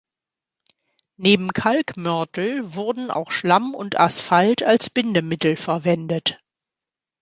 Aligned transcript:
Neben 1.17 1.53
Kalkmörtel 1.53 2.73
wurden 2.73 3.11
auch 3.11 3.29
Schlamm 3.29 3.75
und 3.75 3.99
Asphalt 3.99 4.63
als 4.63 4.89
Bindemittel 4.89 5.55
verwendet. 5.55 6.39